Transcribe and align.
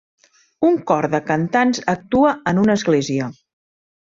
Un 0.69 0.77
cor 0.91 1.07
de 1.11 1.19
cantants 1.27 1.81
actua 1.93 2.33
en 2.53 2.63
una 2.63 2.79
església 2.81 3.29